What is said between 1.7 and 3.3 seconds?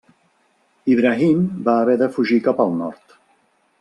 haver de fugir cap al nord.